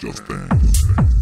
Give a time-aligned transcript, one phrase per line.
[0.00, 1.19] Just dance.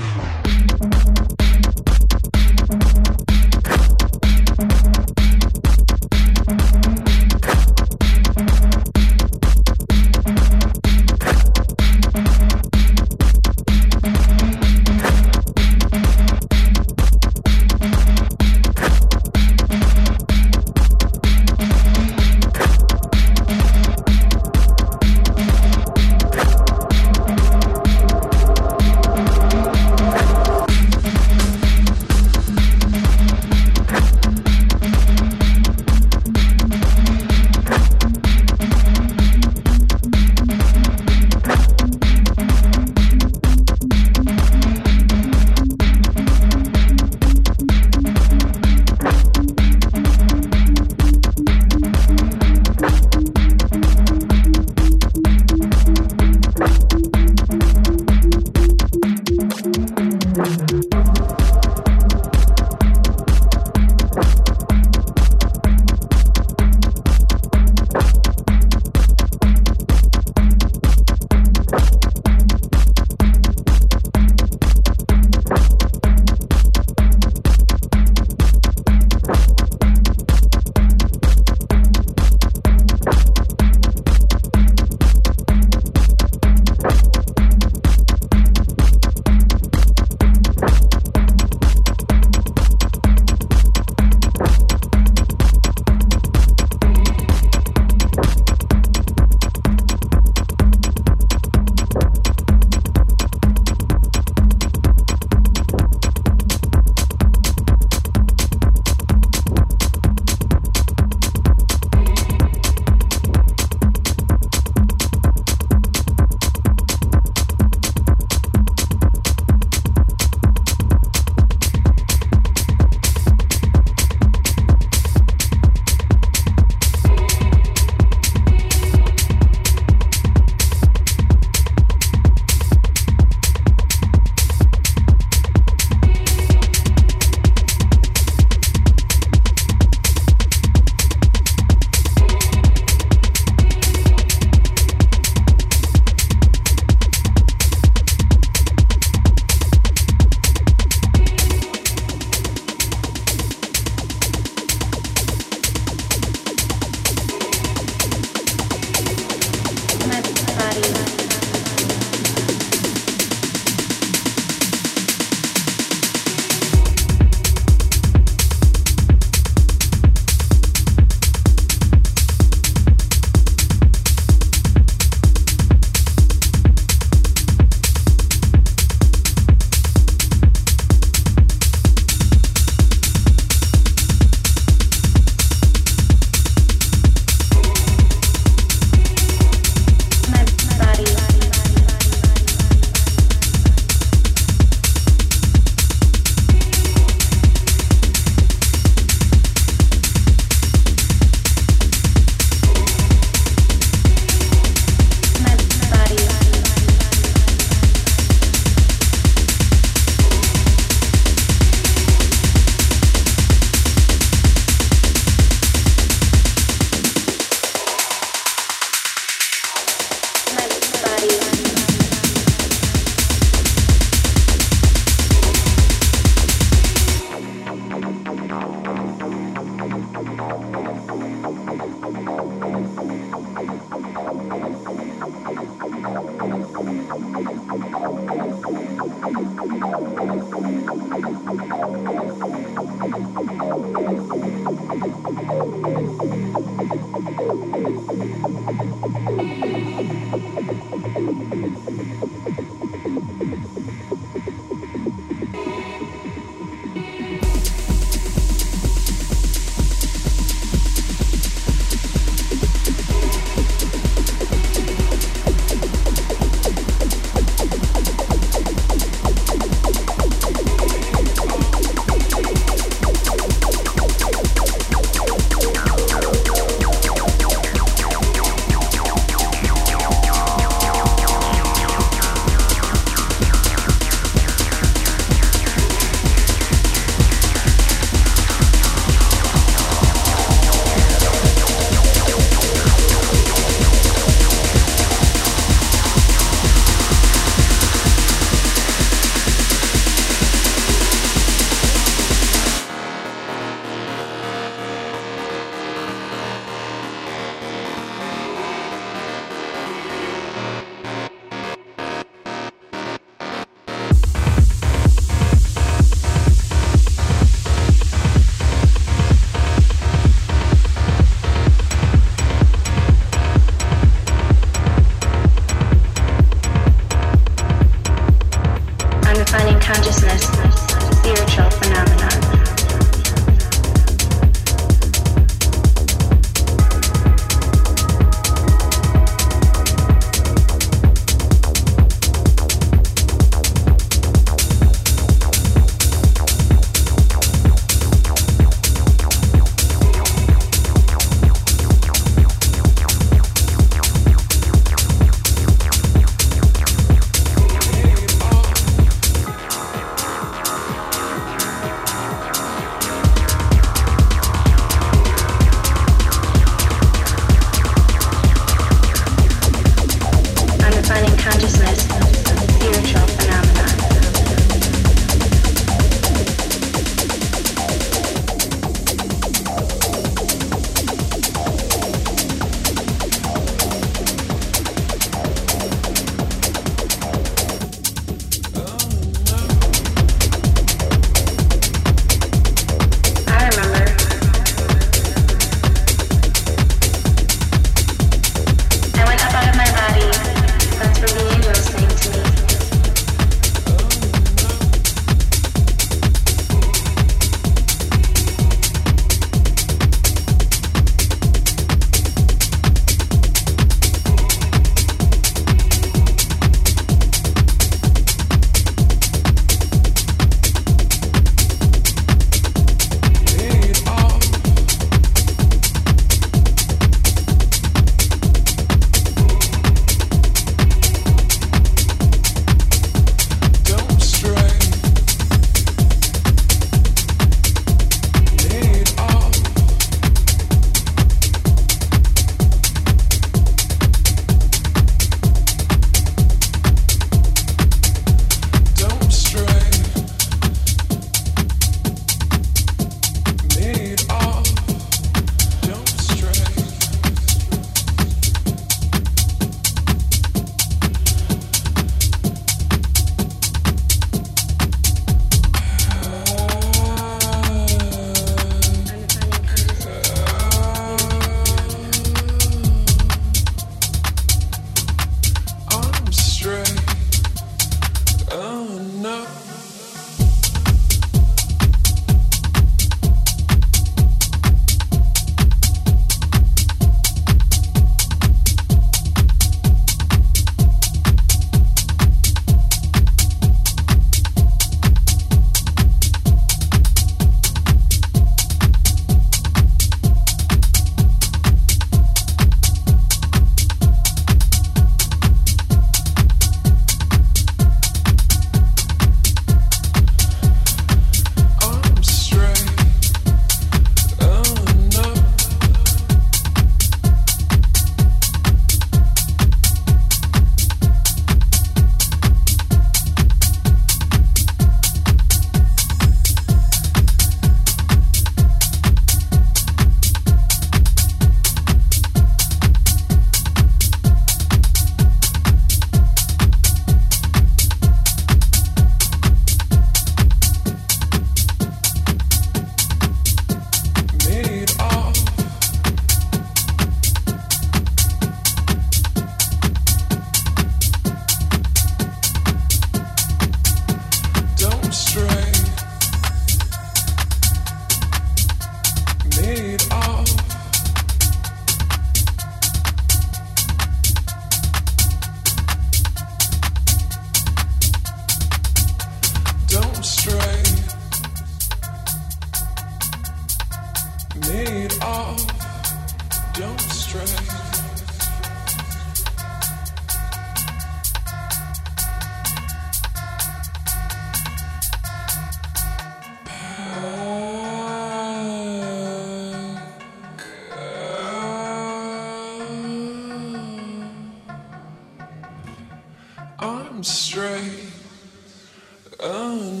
[599.41, 600.00] Oh,